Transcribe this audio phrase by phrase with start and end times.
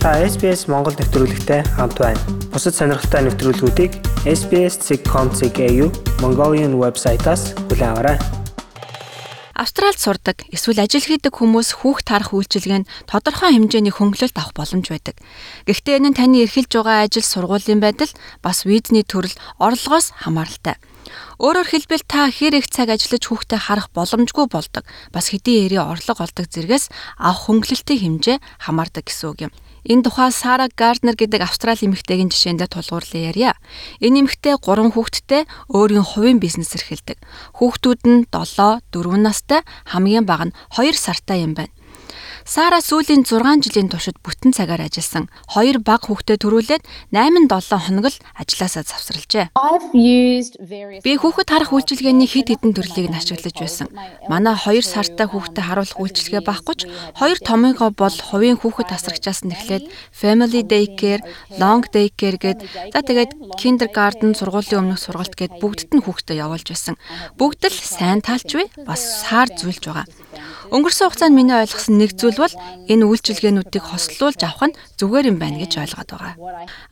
[0.00, 2.16] Та SBS Монгол нэвтрүүлэгтэй хамт байна.
[2.48, 3.92] Бусад сонирхолтой нэвтрүүлгүүдийг
[4.24, 5.60] SBS.com.cg
[6.24, 8.16] Mongolian вебсайтаас хүлээн аваарай.
[9.52, 15.20] Австралид сурдаг эсвэл ажил хийдэг хүмүүс хүүхд харах үйлчилгээнд тодорхой хэмжээний хөнгөлөлт авах боломж байдаг.
[15.68, 18.08] Гэхдээ энэ нь таны эрхэлж байгаа ажил сургуулийн байдал
[18.40, 20.80] бас визний төрөл орлогоос хамааралтай.
[21.44, 24.88] Өөрөөр хэлбэл та хэр их цаг ажиллаж хүүхдээ харах боломжгүй болдог.
[25.12, 26.88] Бас хэдийн эрийн орлого олдог зэрэгс
[27.20, 29.52] авах хөнгөлөлтийн хэмжээ хамаардаг гэсэн үг юм.
[29.90, 33.58] Энэ тухай Сара Гарднер гэдэг Австрали эмэгтэйгийн жишээндээ тулгуурлан ярья.
[33.98, 37.18] Энэ эмэгтэй 3 хүүхэдтэй өөрийн хувийн бизнес эрхэлдэг.
[37.58, 41.74] Хүүхдүүд нь 7, 4 настай, хамгийн бага нь 2 сартай юм байна.
[42.50, 45.30] Сара сүүлийн 6 жилийн туршид бүтэн цагаар ажилласан.
[45.54, 46.82] Хоёр баг хүүхдэд төрүүлээд
[47.14, 47.46] 8-7
[47.78, 49.54] хоног л ажилласаа завсралжээ.
[49.54, 53.86] Би хүүхэд харах үйлчилгээний хэд хэдэн төрлийг нь ашиглаж байсан.
[54.26, 56.80] Манай 2 сартай хүүхдэд харуулах үйлчилгээ байхгүй ч
[57.14, 61.22] хоёр томьёогоо бол хувийн хүүхэд тасрагчаас нь эхлээд family daycare,
[61.54, 66.98] long daycare гээд за тэгээд kindergarten сургуулийн өмнөх сургалт гээд бүгдд нь хүүхдэд явуулж байсан.
[67.38, 70.06] Бүгд л сайн таалж бай бас саар зүйлж байгаа.
[70.70, 72.54] Өнгөрсөн хугацаанд миний ойлгосон нэг зүйл бол
[72.86, 76.34] энэ үйлчилгээнүүдийг хослуулж авах нь зүгээр юм байна гэж ойлгоод байгаа.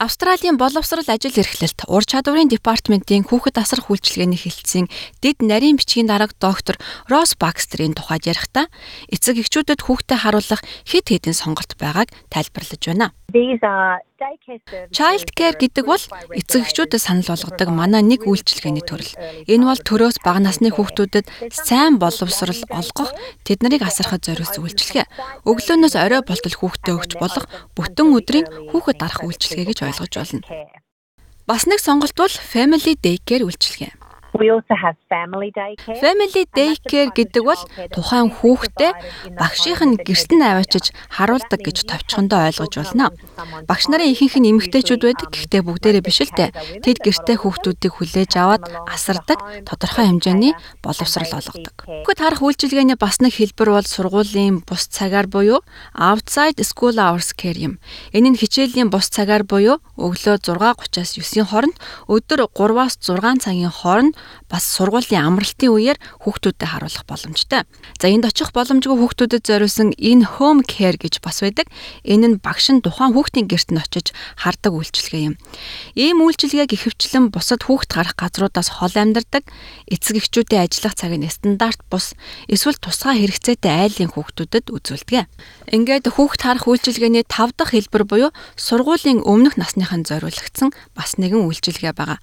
[0.00, 4.88] Австралийн боловсрал ажил эрхлэлт ур чадварын департаментийн хүүхэд асрах үйлчилгээний хэлтсийн
[5.20, 8.72] дэд нарийн бичгийн дарга доктор Росс Бакстерийн тухайд ярихдаа
[9.12, 13.12] эцэг эхчүүдэд хүүхдэд харуулах хэд хэдэн сонголт байгааг тайлбарлаж байна.
[14.16, 16.00] Child care гэдэг бол
[16.32, 19.12] эцэг эхчүүдэд санал болгодог манай нэг үйлчилгээний төрөл.
[19.44, 23.12] Энэ бол төрөөс бага насны хүүхдүүдэд сайн боловсрал олгох,
[23.44, 25.04] тэд нарыг асархад зориулсан үйлчилгээ.
[25.44, 27.44] Өглөөнөөс орой болтол хүүхдэд өгч болох
[27.76, 30.40] бүтэн өдрийн хүүхэд дарах үйлчилгээ гэж ойлгож болно.
[31.44, 34.05] Бас нэг сонголт бол family daycare үйлчилгээ.
[36.00, 38.92] Family daycare гэдэг бол тухайн хүүхдээ
[39.32, 43.08] багшийнх нь гэрт нь аваачиж харуулдаг гэж товчхондоо ойлгож байна.
[43.64, 45.28] Багш нарын ихэнх нь эмэгтэйчүүд байдаг.
[45.32, 46.84] Гэхдээ бүгдээрээ биш л дээ.
[46.84, 50.52] Тэд гэртээ хүүхдүүдийг хүлээж аваад асардаг, тодорхой хэмжээний
[50.84, 51.76] боловсрал олгодог.
[51.88, 55.64] Хүүхэд харах үйлчилгээний бас нэг хэлбэр бол сургуулийн бус цагаар буюу
[55.96, 57.80] outside school hours care юм.
[58.12, 61.76] Энэ нь хичээлийн бус цагаар буюу өглөө 6:30-аас 9-ийн хооронд
[62.10, 64.14] өдөр 3-аас 6 цагийн хооронд
[64.50, 67.62] бас сургуулийн амралтын үеэр хүүхдүүдэд харуулах боломжтой.
[68.00, 71.66] За энд очих боломжгүй хүүхдүүдэд зориулсан энэ home care гэж бас байдаг.
[72.04, 75.34] Энэ нь багш нь тухайн хүүхдийн гэрт нь очиж хардаг үйлчилгээ юм.
[75.94, 79.44] Ийм үйлчилгээг ихэвчлэн бусад хүүхд гарах газруудаас хол амьдардаг
[79.86, 82.14] эцэг эхчүүдийн ажиллах цагийн стандарт бус
[82.50, 85.26] эсвэл тусгай хэрэгцээтэй айлын хүүхдүүдэд үзүүлдэг.
[85.70, 91.92] Ингээд хүүхд харах үйлчилгээний 5 дахь хэлбэр буюу сургуулийн өмнөх насныханд зориулагдсан бас нэгэн үйлчилгээ
[91.94, 92.18] байгаа.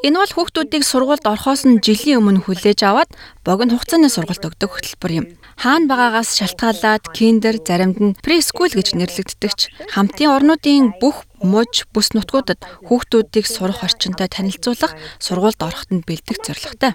[0.00, 3.12] Энэ бол хүүхдүүдийг сургуульд орохоос нь жилийн өмнө хүлээж аваад
[3.44, 5.26] богино хугацааны сургалт өгдөг хөтөлбөр юм.
[5.60, 12.60] Хаана байгаагаас шалтгаалаад киндер заримд нь прескул гэж нэрлэгддэгч хамтын орнуудын бүх муж бүс нутгуудад
[12.86, 16.92] хүүхдүүдийг сурах орчинтой танилцуулах, сургуульд ороход нь бэлдэх зорилготой.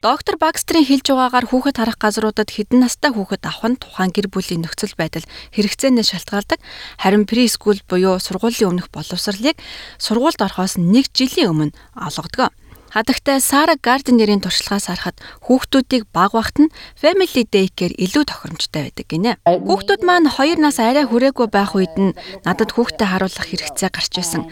[0.00, 4.64] Доктор Бакстрийн хэлж байгаагаар хүүхэд харах газруудад хэдэн настай хүүхэд авах нь тухайн гэр бүлийн
[4.64, 6.60] нөхцөл байдал хэрэгцээнээс шалтгаалдаг.
[6.96, 9.56] Харин прескул буюу сургуулийн өмнөх боловсролыг
[10.00, 12.52] сургуульд орохоос нэг жилийн өмнө олгодог.
[12.88, 19.32] Хадагтай Сара Гарднерийн туршлагаас харахад хүүхдүүдийг баг багт нь family daycare илүү тохиромжтой байдаг гинэ.
[19.44, 22.16] Хүүхдүүд маань 2 нас арай хүрээгүй байх үед нь
[22.48, 24.48] надад хүүхдэд харуулах хэрэгцээ гарч ирсэн.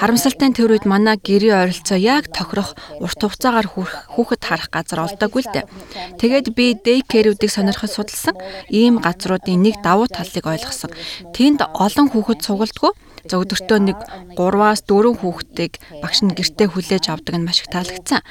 [0.00, 2.72] Харамсалтай нь тэр үед манай гэрийн ойролцоо яг тохирох
[3.04, 5.68] урт хугацаагаар хүүхэд харах газар олдоогүй л дээ.
[6.16, 8.32] Тэгээд би daycare-үүдийг сонирхож судалсан.
[8.72, 10.88] Ийм газруудын нэг давуу талыг ойлгосон.
[11.36, 13.98] Тэнд олон хүүхэд цугладгүй За өдөртөө нэг
[14.36, 18.22] 3-аас 4 хүүхдийг багш нь гэртээ хүлээж авдаг нь маш их таалагдсан.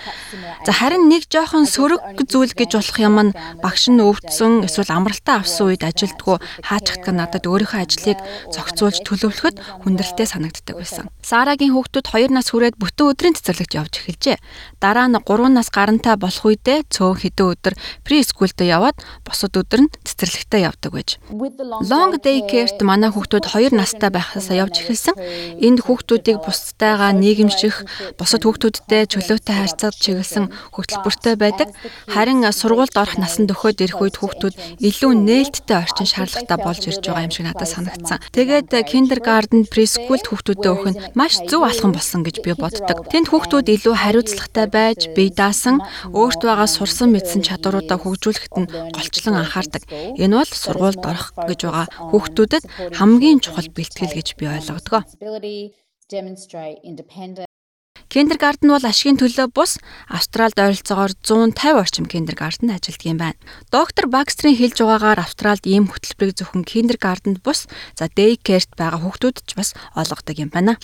[0.64, 5.44] За харин нэг жоохон сөрөг зүйл гэж болох юм нь багш нь өвдсөн эсвэл амралтаа
[5.44, 8.20] авсан үед ажилдгүү хаачхад надад өөрийнхөө ажлыг
[8.56, 11.12] зохицуулж төлөвлөхөд хүндрэлтэй санагддаг байсан.
[11.20, 14.38] Сарагийн хүүхдүүд 2 нас хүрээд бүтэн өдрийн цэцэрлэгт явж эхэлжээ.
[14.80, 17.74] Дараа нь 3 нас гарантай болох үедээ цөөн хэдэн өдөр
[18.08, 18.98] прескулдээ яваад
[19.28, 21.10] бусад өдөр нь цэцэрлэгтээ явдаг байж.
[21.84, 25.16] Long day care-т манай хүүхдүүд 2 настай байхасаа явж эхэлсэн.
[25.60, 30.46] Энд хүүхдүүдийг бусдтайгаа нийгэмших, бусад хүүхдүүдтэй чөлөөтэй харьцаад чиглэсэн
[30.78, 31.74] хөтөлбөртэй байдаг.
[32.06, 37.26] Харин сургуульд орох насанд өгөхөд ирэх үед хүүхдүүд илүү нээлттэй орчин шаардлагатай болж ирж байгаа
[37.26, 38.22] юм шиг надад санагдсан.
[38.30, 43.10] Тэгээд kindergarten, preschool хүүхдүүдэд өгөх нь маш зөв алхам болсон гэж би боддог.
[43.10, 45.82] Тэнд хүүхдүүд илүү хариуцлагатай байж, бие даасан,
[46.14, 49.82] өөрт байгаа сурсан мэдсэн чадваруудаа хөгжүүлэхэд нь голчлон анхаардаг.
[50.22, 52.64] Энэ бол сургуульд орох гэж байгаа хүүхдүүдэд
[53.02, 54.78] хамгийн чухал бэлтгэл гэж би ойлгоо
[58.14, 63.42] Киндергартен бол ашигын төлөө бус Австралид ойролцоогоор 150 орчим киндергартен ажилладаг юм байна.
[63.74, 67.66] Доктор Бакстрийн хэлж байгаагаар Австралид ийм хөтөлбөрийг зөвхөн киндергарденд бус
[67.98, 70.78] за дэйкерт байгаа хүүхдүүд ч бас олгодог юм байна.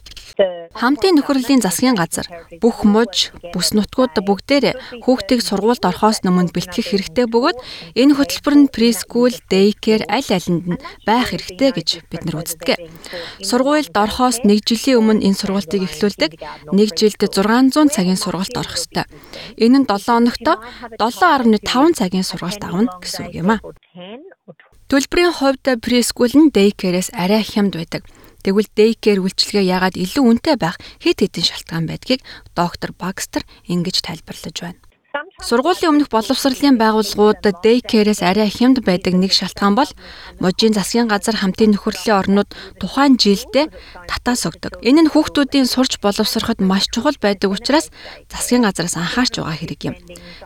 [0.76, 2.30] Хамтын нөхөрлөлийн засгийн газар
[2.62, 7.58] бүх муж, бүс нутгууд бүгдээр хүүхдийг сургуульд орохоос өмнө бэлтгэх хэрэгтэй бөгөөд
[7.98, 12.78] энэ хөтөлбөр нь прескул, дэйкер аль алинд нь байх хэрэгтэй гэж бид нар үздэг.
[13.42, 16.32] Сургуульд орохоос 1 жилийн өмнө энэ сургалтыг эхлүүлдэг.
[16.70, 19.10] 1 жилд 600 цагийн сургалт орох ёстой.
[19.58, 20.46] Энэ нь 7 хоногт
[21.02, 23.64] 7.5 цагийн сургалт авна гэсэн үг юм а.
[24.90, 28.06] Төлбөрийн хувьд прескул нь дейкерээс арай хямд байдаг.
[28.44, 32.22] Тэгвэл дейкер үйлчилгээ яагаад илүү үнэтэй байх хэд хэдэн шалтгаан байдгийг
[32.56, 34.80] доктор Багстер ингэж тайлбарлаж байна.
[35.40, 39.88] Сургуулийн өмнөх боловсролын байгууллагууд дэйкерээс арай хямд байдаг нэг шалтгаан бол
[40.44, 43.72] мужийн засгийн газар хамтын нөхөрлөлийн орнууд тухайн жилдээ
[44.04, 44.84] татаас өгдөг.
[44.84, 47.88] Энэ нь хүүхдүүдийн сурч боловсроход маш чухал байдаг учраас
[48.28, 49.96] засгийн газраас анхаарч байгаа хэрэг юм.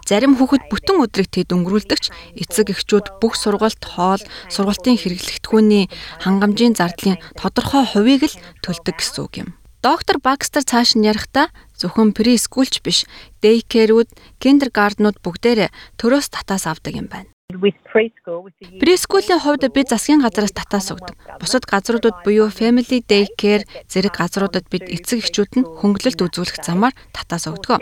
[0.05, 4.21] Зарим хүүхэд бүтэн өдрийг тэд өнгөрүүлдэгч эцэг эхчүүд бүх сургалт хоол,
[4.53, 5.89] сургалтын хэрэглэгдэхүүний
[6.21, 9.49] хангамжийн зардлын тодорхой хувийг л төлдөг гэсэн үг юм.
[9.83, 11.51] Доктор Бакстер цааш нь ярихдаа
[11.83, 13.03] зөвхөн прескулч биш,
[13.43, 14.07] дейкерүүд,
[14.39, 15.69] киндергарднууд бүгдээрээ
[15.99, 17.27] төрөөс татаас авдаг юм байна.
[18.81, 21.13] Прескулийн хувьд бид засгийн газраас татаас өгдөг.
[21.37, 27.45] Бусад газруудад буюу family daycare зэрэг газруудад бид эцэг эхчүүд нь хөнгөлөлт үзүүлэх замаар татаас
[27.45, 27.77] өгдөг.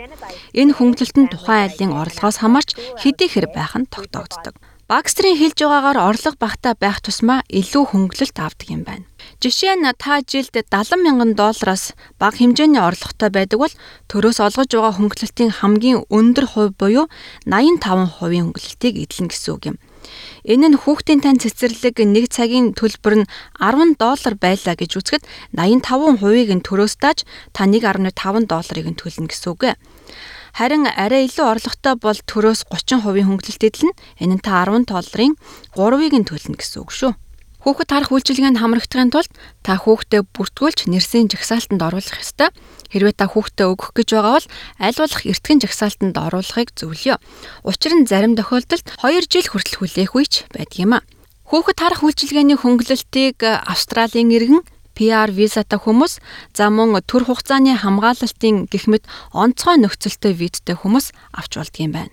[0.52, 4.60] Энэ хөнгөлөлт нь тухайн айлын орлогоос хамаарч хэдий хэрэг байх нь тогтоогддог.
[4.92, 9.08] Бакстрийн хэлж байгаагаар орлого багтаа байх тусмаа илүү хөнгөлөлт авдаг юм байна.
[9.42, 13.74] Жишээ нь та жилд 70 мянган доллараас бага хэмжээний орлоготой байдаг бол
[14.06, 17.10] төрөөс олгож байгаа хөнгөлөлтийн хамгийн өндөр хувь буюу
[17.50, 17.82] 85%
[18.22, 19.76] хөнгөлөлтийг эдлэн гэсэн үг юм.
[20.46, 25.26] Энэ нь хүүхдийн тань цэцэрлэг 1 цагийн төлбөр нь 10 доллар байлаа гэж үзэхэд
[25.58, 29.74] 85%-ийг нь төрөөс тааж та 1.5 долларыг нь төлнө гэсэн үг.
[30.54, 33.90] Харин арай илүү орлоготой бол төрөөс 30% хөнгөлөлт эдлэн
[34.22, 35.34] энэ нь та 10 долларын
[35.74, 37.18] 3-ыг нь төлнө гэсэн үг шүү.
[37.62, 39.30] Хүүхэд харах үйлчилгээнд хамрагдахын тулд
[39.62, 42.50] та хүүхдээ бүртгүүлж нэрсийн жагсаалтанд оруулах ёстой.
[42.90, 44.48] Хэрвээ та хүүхдээ өгөх гэж байгаа бол
[44.82, 47.22] аль болох эртхэн жагсаалтанд оруулахыг зөвлөё.
[47.62, 51.06] Учир нь зарим тохиолдолд 2 жил хүртэл хүлээх үеч байдаг юм а.
[51.46, 54.66] Хүүхэд харах үйлчилгээний хөнгөлөлтийг Австралийн иргэн
[54.98, 56.18] PR визатай хүмүүс
[56.50, 62.12] за мөн төр хугацааны хамгаалалтын гэх мэт онцгой нөхцөлтэй визтэй хүмүүс авч болдгийм байна.